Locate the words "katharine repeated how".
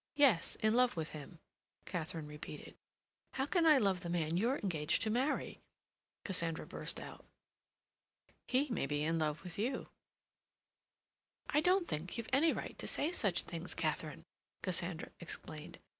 1.85-3.45